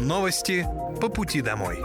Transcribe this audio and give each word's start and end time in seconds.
Новости 0.00 0.64
по 1.00 1.08
пути 1.08 1.40
домой. 1.42 1.78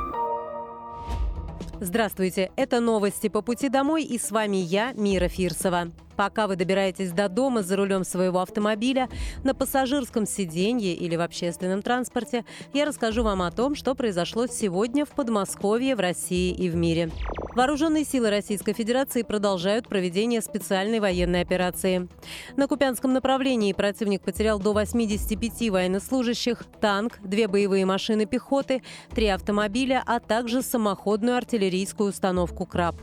Здравствуйте, 1.81 2.51
это 2.55 2.79
новости 2.79 3.27
по 3.27 3.41
пути 3.41 3.69
домой 3.69 4.03
и 4.03 4.19
с 4.19 4.29
вами 4.29 4.57
я, 4.57 4.93
Мира 4.93 5.27
Фирсова. 5.27 5.91
Пока 6.15 6.47
вы 6.47 6.55
добираетесь 6.55 7.11
до 7.11 7.29
дома 7.29 7.63
за 7.63 7.75
рулем 7.75 8.03
своего 8.03 8.39
автомобиля, 8.39 9.09
на 9.43 9.53
пассажирском 9.53 10.25
сиденье 10.25 10.93
или 10.93 11.15
в 11.15 11.21
общественном 11.21 11.81
транспорте, 11.81 12.45
я 12.73 12.85
расскажу 12.85 13.23
вам 13.23 13.41
о 13.41 13.51
том, 13.51 13.75
что 13.75 13.95
произошло 13.95 14.47
сегодня 14.47 15.05
в 15.05 15.09
Подмосковье, 15.09 15.95
в 15.95 15.99
России 15.99 16.53
и 16.53 16.69
в 16.69 16.75
мире. 16.75 17.11
Вооруженные 17.55 18.03
силы 18.03 18.31
Российской 18.31 18.73
Федерации 18.73 19.21
продолжают 19.21 19.87
проведение 19.87 20.41
специальной 20.41 20.99
военной 20.99 21.41
операции. 21.41 22.07
На 22.57 22.67
Купянском 22.67 23.13
направлении 23.13 23.73
противник 23.73 24.23
потерял 24.23 24.59
до 24.59 24.73
85 24.73 25.69
военнослужащих, 25.69 26.63
танк, 26.81 27.19
две 27.23 27.47
боевые 27.47 27.85
машины 27.85 28.25
пехоты, 28.25 28.81
три 29.13 29.27
автомобиля, 29.27 30.01
а 30.03 30.19
также 30.19 30.63
самоходную 30.63 31.37
артиллерийскую 31.37 32.09
установку 32.09 32.65
«Краб». 32.65 32.95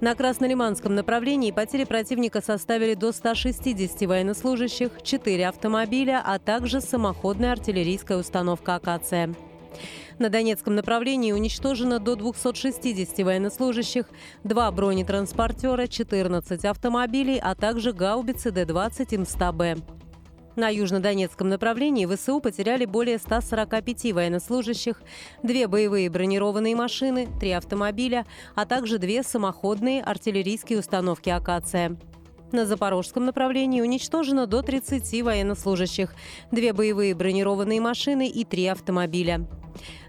На 0.00 0.14
Краснолиманском 0.14 0.94
направлении 0.94 1.50
потери 1.50 1.84
противника 1.84 2.40
составили 2.40 2.94
до 2.94 3.12
160 3.12 4.02
военнослужащих, 4.02 4.90
4 5.02 5.48
автомобиля, 5.48 6.22
а 6.24 6.38
также 6.38 6.80
самоходная 6.80 7.52
артиллерийская 7.52 8.18
установка 8.18 8.74
«Акация». 8.76 9.34
На 10.18 10.30
Донецком 10.30 10.74
направлении 10.74 11.32
уничтожено 11.32 11.98
до 11.98 12.16
260 12.16 13.18
военнослужащих, 13.18 14.06
два 14.44 14.70
бронетранспортера, 14.70 15.86
14 15.86 16.64
автомобилей, 16.64 17.38
а 17.38 17.54
также 17.54 17.92
гаубицы 17.92 18.50
Д-20 18.50 19.08
М100Б. 19.08 19.82
На 20.56 20.70
южнодонецком 20.70 21.50
направлении 21.50 22.06
ВСУ 22.06 22.40
потеряли 22.40 22.86
более 22.86 23.18
145 23.18 24.12
военнослужащих, 24.14 25.02
две 25.42 25.68
боевые 25.68 26.08
бронированные 26.08 26.74
машины, 26.74 27.28
три 27.38 27.50
автомобиля, 27.50 28.24
а 28.54 28.64
также 28.64 28.98
две 28.98 29.22
самоходные 29.22 30.02
артиллерийские 30.02 30.78
установки 30.78 31.28
«Акация». 31.28 31.98
На 32.52 32.64
запорожском 32.64 33.26
направлении 33.26 33.82
уничтожено 33.82 34.46
до 34.46 34.62
30 34.62 35.22
военнослужащих, 35.22 36.14
две 36.50 36.72
боевые 36.72 37.14
бронированные 37.14 37.80
машины 37.80 38.26
и 38.28 38.44
три 38.44 38.66
автомобиля. 38.66 39.46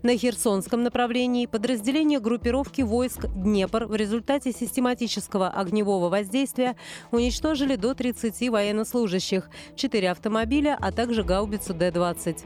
На 0.04 0.18
Херсонском 0.18 0.84
направлении 0.84 1.46
подразделения 1.46 2.20
группировки 2.20 2.82
войск 2.82 3.28
«Днепр» 3.28 3.86
в 3.86 3.96
результате 3.96 4.52
систематического 4.52 5.50
огневого 5.50 6.10
воздействия 6.10 6.76
уничтожили 7.12 7.76
до 7.76 7.94
30 7.94 8.50
военнослужащих, 8.50 9.50
4 9.76 10.12
автомобиля, 10.12 10.78
а 10.80 10.92
также 10.92 11.23
гаубицу 11.23 11.73
Д-20. 11.73 12.45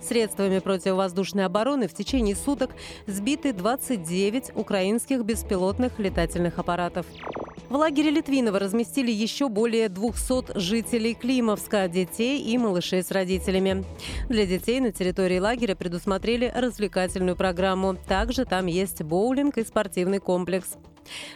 Средствами 0.00 0.60
противовоздушной 0.60 1.44
обороны 1.44 1.88
в 1.88 1.94
течение 1.94 2.36
суток 2.36 2.70
сбиты 3.06 3.52
29 3.52 4.52
украинских 4.54 5.24
беспилотных 5.24 5.98
летательных 5.98 6.58
аппаратов. 6.58 7.06
В 7.68 7.74
лагере 7.74 8.08
Литвинова 8.08 8.58
разместили 8.58 9.10
еще 9.10 9.50
более 9.50 9.90
200 9.90 10.58
жителей 10.58 11.12
Климовска, 11.12 11.86
детей 11.86 12.40
и 12.40 12.56
малышей 12.56 13.02
с 13.02 13.10
родителями. 13.10 13.84
Для 14.30 14.46
детей 14.46 14.80
на 14.80 14.90
территории 14.90 15.38
лагеря 15.38 15.76
предусмотрели 15.76 16.50
развлекательную 16.54 17.36
программу. 17.36 17.94
Также 17.94 18.46
там 18.46 18.66
есть 18.66 19.02
боулинг 19.02 19.58
и 19.58 19.64
спортивный 19.64 20.18
комплекс. 20.18 20.78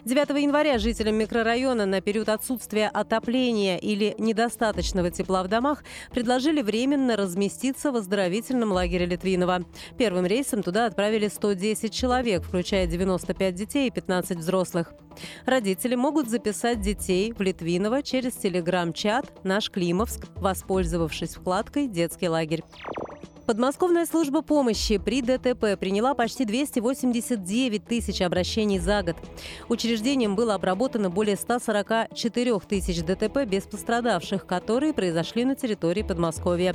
9 0.05 0.29
января 0.43 0.79
жителям 0.79 1.17
микрорайона 1.17 1.87
на 1.87 2.01
период 2.01 2.29
отсутствия 2.29 2.89
отопления 2.89 3.77
или 3.79 4.15
недостаточного 4.19 5.11
тепла 5.11 5.43
в 5.43 5.49
домах 5.49 5.85
предложили 6.11 6.63
временно 6.63 7.17
разместиться 7.17 7.93
в 7.93 7.97
оздоровительном 7.97 8.73
лагере 8.73 9.07
Литвинова. 9.07 9.65
Первым 9.99 10.27
рейсом 10.27 10.63
туда 10.63 10.87
отправили 10.87 11.29
110 11.29 11.93
человек, 11.93 12.43
включая 12.43 12.87
95 12.87 13.55
детей 13.55 13.89
и 13.89 13.91
15 13.91 14.39
взрослых. 14.39 14.93
Родители 15.47 15.95
могут 15.95 16.29
записать 16.29 16.81
детей 16.81 17.33
в 17.33 17.41
Литвиново 17.41 18.03
через 18.03 18.33
телеграм-чат 18.35 19.45
«Наш 19.45 19.71
Климовск», 19.71 20.27
воспользовавшись 20.37 21.35
вкладкой 21.35 21.89
«Детский 21.89 22.29
лагерь». 22.29 22.63
Подмосковная 23.47 24.07
служба 24.07 24.41
помощи 24.41 24.99
при 24.99 25.21
ДТП 25.21 25.77
приняла 25.79 26.15
почти 26.15 26.45
289 26.45 27.85
тысяч 27.85 28.23
обращений 28.23 28.79
за 28.79 29.03
год. 29.03 29.17
Учреждением 29.69 30.37
было 30.37 30.55
обработано 30.55 31.11
более 31.11 31.35
144 31.37 32.61
тысяч 32.61 33.03
ДТП 33.03 33.45
без 33.45 33.65
пострадавших, 33.65 34.47
которые 34.47 34.93
произошли 34.93 35.45
на 35.45 35.57
территории 35.57 36.03
Подмосковья. 36.03 36.75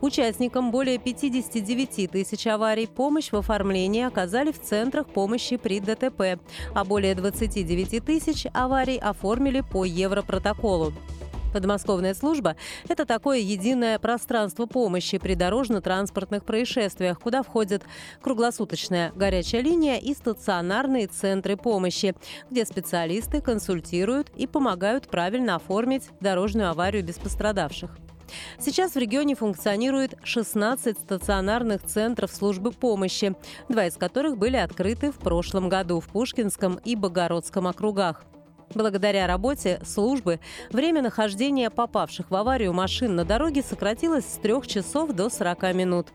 Участникам 0.00 0.72
более 0.72 0.98
59 0.98 2.10
тысяч 2.10 2.46
аварий 2.48 2.88
помощь 2.88 3.30
в 3.30 3.36
оформлении 3.36 4.02
оказали 4.02 4.50
в 4.50 4.60
центрах 4.60 5.06
помощи 5.06 5.56
при 5.56 5.78
ДТП, 5.78 6.40
а 6.74 6.84
более 6.84 7.14
29 7.14 8.04
тысяч 8.04 8.46
аварий 8.52 8.98
оформили 8.98 9.60
по 9.60 9.84
Европротоколу. 9.84 10.92
Подмосковная 11.52 12.14
служба– 12.14 12.56
это 12.88 13.04
такое 13.04 13.38
единое 13.38 13.98
пространство 13.98 14.66
помощи 14.66 15.18
при 15.18 15.34
дорожно-транспортных 15.34 16.44
происшествиях, 16.44 17.20
куда 17.20 17.42
входят 17.42 17.82
круглосуточная 18.22 19.12
горячая 19.14 19.60
линия 19.60 19.98
и 19.98 20.14
стационарные 20.14 21.08
центры 21.08 21.56
помощи, 21.56 22.14
где 22.50 22.64
специалисты 22.64 23.42
консультируют 23.42 24.30
и 24.36 24.46
помогают 24.46 25.08
правильно 25.08 25.56
оформить 25.56 26.08
дорожную 26.20 26.70
аварию 26.70 27.04
без 27.04 27.16
пострадавших. 27.16 27.90
Сейчас 28.58 28.94
в 28.94 28.98
регионе 28.98 29.34
функционирует 29.34 30.14
16 30.22 30.98
стационарных 30.98 31.82
центров 31.82 32.30
службы 32.32 32.72
помощи, 32.72 33.34
два 33.68 33.86
из 33.86 33.96
которых 33.96 34.38
были 34.38 34.56
открыты 34.56 35.12
в 35.12 35.16
прошлом 35.16 35.68
году 35.68 36.00
в 36.00 36.08
Пушкинском 36.08 36.76
и 36.84 36.96
Богородском 36.96 37.66
округах. 37.66 38.24
Благодаря 38.74 39.26
работе 39.26 39.80
службы 39.84 40.40
время 40.70 41.02
нахождения 41.02 41.70
попавших 41.70 42.30
в 42.30 42.34
аварию 42.34 42.72
машин 42.72 43.14
на 43.14 43.24
дороге 43.24 43.62
сократилось 43.62 44.24
с 44.24 44.38
3 44.38 44.62
часов 44.66 45.12
до 45.12 45.28
40 45.28 45.74
минут. 45.74 46.08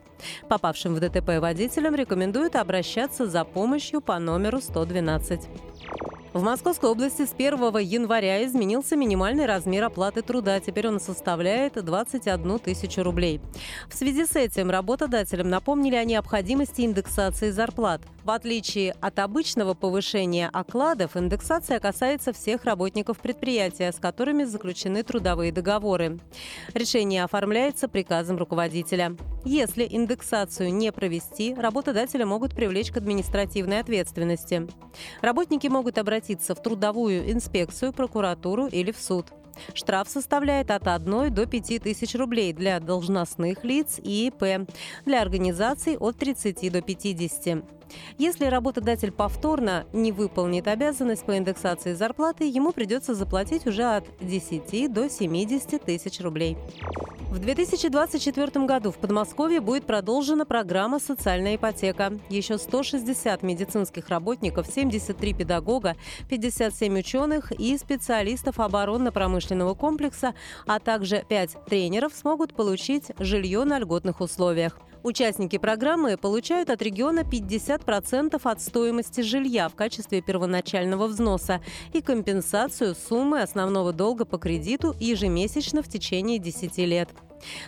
Попавшим 0.47 0.96
в 0.96 1.00
ДТП 1.00 1.40
водителям 1.40 1.94
рекомендуют 1.94 2.56
обращаться 2.56 3.28
за 3.28 3.44
помощью 3.46 4.01
по 4.01 4.17
номеру 4.17 4.62
112. 4.62 5.41
В 6.33 6.43
Московской 6.43 6.89
области 6.89 7.25
с 7.25 7.33
1 7.33 7.77
января 7.79 8.45
изменился 8.45 8.95
минимальный 8.95 9.45
размер 9.45 9.85
оплаты 9.85 10.21
труда. 10.21 10.59
Теперь 10.59 10.88
он 10.88 10.99
составляет 10.99 11.83
21 11.83 12.59
тысячу 12.59 13.01
рублей. 13.01 13.41
В 13.89 13.95
связи 13.95 14.25
с 14.25 14.35
этим 14.35 14.69
работодателям 14.69 15.49
напомнили 15.49 15.95
о 15.95 16.03
необходимости 16.03 16.81
индексации 16.81 17.49
зарплат. 17.49 18.01
В 18.23 18.29
отличие 18.29 18.91
от 18.99 19.19
обычного 19.19 19.73
повышения 19.73 20.49
окладов, 20.51 21.16
индексация 21.16 21.79
касается 21.79 22.33
всех 22.33 22.66
работников 22.66 23.19
предприятия, 23.19 23.91
с 23.91 23.95
которыми 23.95 24.43
заключены 24.43 25.03
трудовые 25.03 25.53
договоры. 25.53 26.19
Решение 26.73 27.23
оформляется 27.23 27.87
приказом 27.87 28.37
руководителя. 28.37 29.16
Если 29.45 29.87
индексацию 29.89 30.73
не 30.73 30.91
провести, 30.91 31.53
работодатели 31.53 32.25
могут 32.25 32.53
привлечь 32.53 32.91
к 32.91 32.97
административной 32.97 33.79
ответственности. 33.79 34.67
Работники 35.21 35.67
могут 35.67 35.97
обратиться 35.97 36.16
обратиться 36.17 36.55
в 36.55 36.61
трудовую 36.61 37.31
инспекцию, 37.31 37.94
прокуратуру 37.94 38.66
или 38.67 38.91
в 38.91 39.00
суд. 39.00 39.28
Штраф 39.73 40.07
составляет 40.09 40.72
от 40.72 40.88
1 40.88 41.33
до 41.33 41.45
5 41.45 41.81
тысяч 41.81 42.16
рублей 42.16 42.53
для 42.53 42.79
должностных 42.79 43.63
лиц 43.63 44.00
и 44.03 44.28
ИП, 44.28 44.69
для 45.05 45.22
организаций 45.22 45.97
от 45.97 46.17
30 46.17 46.72
до 46.72 46.81
50. 46.81 47.76
Если 48.17 48.45
работодатель 48.45 49.11
повторно 49.11 49.85
не 49.93 50.11
выполнит 50.11 50.67
обязанность 50.67 51.25
по 51.25 51.37
индексации 51.37 51.93
зарплаты, 51.93 52.49
ему 52.49 52.71
придется 52.71 53.13
заплатить 53.13 53.65
уже 53.67 53.83
от 53.83 54.05
10 54.21 54.91
до 54.91 55.09
70 55.09 55.83
тысяч 55.83 56.19
рублей. 56.21 56.57
В 57.29 57.39
2024 57.39 58.65
году 58.65 58.91
в 58.91 58.97
Подмосковье 58.97 59.59
будет 59.59 59.85
продолжена 59.85 60.45
программа 60.45 60.97
«Социальная 60.97 61.57
ипотека». 61.57 62.13
Еще 62.29 62.57
160 62.57 63.43
медицинских 63.43 64.07
работников, 64.07 64.67
73 64.67 65.33
педагога, 65.33 65.97
57 66.29 66.99
ученых 66.99 67.51
и 67.51 67.78
специалистов 67.78 68.61
оборонно-промышленного 68.61 69.75
комплекса, 69.75 70.35
а 70.66 70.79
также 70.79 71.25
5 71.28 71.66
тренеров 71.66 72.13
смогут 72.13 72.55
получить 72.55 73.11
жилье 73.19 73.66
на 73.66 73.78
льготных 73.78 74.22
условиях. 74.22 74.79
Участники 75.07 75.57
программы 75.57 76.17
получают 76.17 76.69
от 76.69 76.81
региона 76.81 77.21
50% 77.21 78.41
от 78.43 78.61
стоимости 78.61 79.21
жилья 79.21 79.69
в 79.69 79.73
качестве 79.73 80.21
первоначального 80.21 81.07
взноса 81.07 81.61
и 81.93 82.01
компенсацию 82.01 82.93
суммы 82.93 83.41
основного 83.41 83.93
долга 83.93 84.25
по 84.25 84.37
кредиту 84.37 84.93
ежемесячно 84.99 85.81
в 85.81 85.87
течение 85.87 86.39
10 86.39 86.77
лет. 86.79 87.07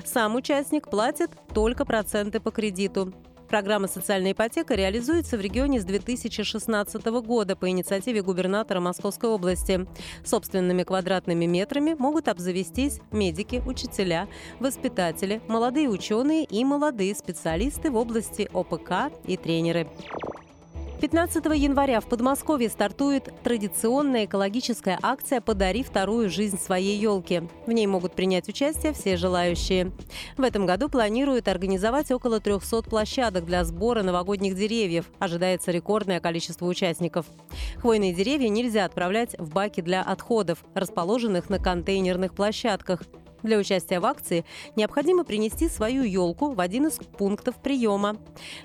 Сам 0.03 0.35
участник 0.35 0.89
платит 0.89 1.31
только 1.53 1.85
проценты 1.85 2.41
по 2.41 2.51
кредиту. 2.51 3.13
Программа 3.49 3.87
«Социальная 3.87 4.33
ипотека» 4.33 4.75
реализуется 4.75 5.35
в 5.35 5.41
регионе 5.41 5.81
с 5.81 5.83
2016 5.83 7.03
года 7.23 7.55
по 7.55 7.67
инициативе 7.67 8.21
губернатора 8.21 8.79
Московской 8.79 9.27
области. 9.27 9.87
Собственными 10.23 10.83
квадратными 10.83 11.45
метрами 11.45 11.95
могут 11.97 12.27
обзавестись 12.27 12.99
медики, 13.11 13.63
учителя, 13.65 14.27
воспитатели, 14.59 15.41
молодые 15.47 15.89
ученые 15.89 16.43
и 16.43 16.63
молодые 16.63 17.15
специалисты 17.15 17.89
в 17.89 17.95
области 17.95 18.47
ОПК 18.53 19.11
и 19.25 19.35
тренеры. 19.35 19.87
15 20.99 21.45
января 21.55 22.01
в 22.01 22.09
Подмосковье 22.09 22.67
стартует 22.67 23.33
традиционная 23.41 24.25
экологическая 24.25 24.99
акция 25.01 25.39
«Подари 25.39 25.81
вторую 25.81 26.29
жизнь 26.29 26.59
своей 26.59 26.99
елке». 26.99 27.47
В 27.65 27.71
ней 27.71 27.87
могут 27.87 28.15
принять 28.15 28.49
участие 28.49 28.91
все 28.91 29.15
желающие. 29.15 29.93
В 30.35 30.41
этом 30.41 30.65
году 30.65 30.89
планируют 30.89 31.47
организовать 31.47 32.11
около 32.11 32.41
300 32.41 32.81
площадок 32.81 33.45
для 33.45 33.63
сбора 33.63 34.03
новогодних 34.03 34.55
деревьев. 34.55 35.05
Ожидается 35.19 35.71
рекордное 35.71 36.19
количество 36.19 36.65
участников. 36.65 37.25
Хвойные 37.77 38.13
деревья 38.13 38.49
нельзя 38.49 38.83
отправлять 38.83 39.39
в 39.39 39.53
баки 39.53 39.79
для 39.79 40.01
отходов, 40.01 40.65
расположенных 40.73 41.49
на 41.49 41.59
контейнерных 41.59 42.33
площадках. 42.33 43.03
Для 43.43 43.57
участия 43.57 43.99
в 43.99 44.05
акции 44.05 44.45
необходимо 44.75 45.23
принести 45.23 45.69
свою 45.69 46.03
елку 46.03 46.53
в 46.53 46.59
один 46.59 46.87
из 46.87 46.95
пунктов 46.95 47.55
приема. 47.61 48.17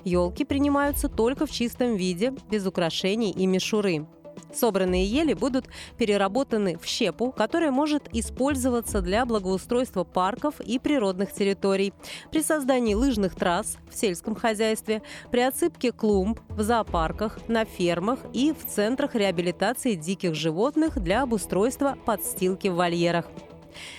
Елки 0.03 0.45
принимаются 0.45 1.09
только 1.09 1.45
в 1.45 1.51
чистом 1.51 1.95
виде, 1.95 2.33
без 2.49 2.65
украшений 2.65 3.31
и 3.31 3.45
мишуры. 3.45 4.05
Собранные 4.53 5.05
ели 5.05 5.33
будут 5.33 5.65
переработаны 5.97 6.77
в 6.77 6.85
щепу, 6.85 7.31
которая 7.31 7.71
может 7.71 8.07
использоваться 8.13 9.01
для 9.01 9.25
благоустройства 9.25 10.03
парков 10.03 10.59
и 10.61 10.79
природных 10.79 11.33
территорий, 11.33 11.93
при 12.31 12.41
создании 12.41 12.93
лыжных 12.93 13.35
трасс 13.35 13.77
в 13.89 13.95
сельском 13.97 14.35
хозяйстве, 14.35 15.01
при 15.31 15.41
отсыпке 15.41 15.91
клумб 15.91 16.39
в 16.49 16.61
зоопарках, 16.61 17.47
на 17.47 17.65
фермах 17.65 18.19
и 18.33 18.53
в 18.53 18.65
центрах 18.65 19.15
реабилитации 19.15 19.95
диких 19.95 20.35
животных 20.35 21.01
для 21.01 21.23
обустройства 21.23 21.97
подстилки 22.05 22.67
в 22.67 22.75
вольерах. 22.75 23.25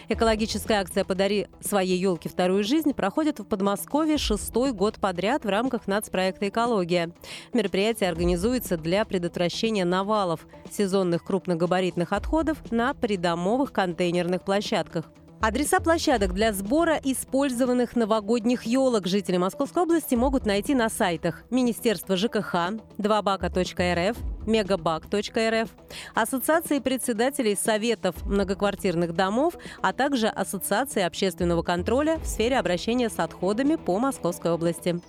Экологическая 0.08 0.80
акция 0.80 1.04
«Подари 1.04 1.46
своей 1.60 1.98
елке 1.98 2.28
вторую 2.28 2.64
жизнь» 2.64 2.92
проходит 2.92 3.38
в 3.38 3.44
Подмосковье 3.44 4.18
шестой 4.18 4.72
год 4.72 4.96
подряд 5.00 5.44
в 5.44 5.48
рамках 5.48 5.86
нацпроекта 5.86 6.48
«Экология». 6.48 7.10
Мероприятие 7.52 8.08
организуется 8.08 8.76
для 8.76 9.04
предотвращения 9.04 9.84
навалов 9.84 10.46
сезонных 10.70 11.24
крупногабаритных 11.24 12.12
отходов 12.12 12.58
на 12.70 12.94
придомовых 12.94 13.72
контейнерных 13.72 14.42
площадках. 14.42 15.06
Адреса 15.40 15.80
площадок 15.80 16.32
для 16.32 16.52
сбора 16.52 16.98
использованных 17.04 17.94
новогодних 17.94 18.62
елок 18.64 19.06
жители 19.06 19.36
Московской 19.36 19.82
области 19.82 20.14
могут 20.14 20.46
найти 20.46 20.74
на 20.74 20.88
сайтах 20.88 21.44
Министерства 21.50 22.16
ЖКХ, 22.16 22.54
2бака.рф, 22.98 24.16
мегабак.рф, 24.46 25.68
Ассоциации 26.14 26.78
председателей 26.78 27.56
Советов 27.56 28.24
многоквартирных 28.24 29.14
домов, 29.14 29.54
а 29.82 29.92
также 29.92 30.28
Ассоциации 30.28 31.02
общественного 31.02 31.62
контроля 31.62 32.18
в 32.18 32.26
сфере 32.26 32.58
обращения 32.58 33.10
с 33.10 33.18
отходами 33.18 33.76
по 33.76 33.98
Московской 33.98 34.50
области. 34.50 35.00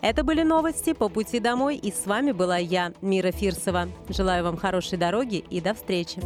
Это 0.00 0.22
были 0.22 0.42
новости 0.42 0.92
по 0.92 1.08
пути 1.08 1.40
домой, 1.40 1.76
и 1.76 1.90
с 1.92 2.06
вами 2.06 2.32
была 2.32 2.56
я, 2.56 2.92
Мира 3.02 3.32
Фирсова. 3.32 3.88
Желаю 4.08 4.44
вам 4.44 4.56
хорошей 4.56 4.96
дороги 4.96 5.44
и 5.50 5.60
до 5.60 5.74
встречи. 5.74 6.20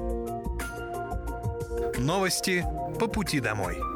Новости 1.99 2.64
по 2.99 3.06
пути 3.06 3.41
домой. 3.41 3.91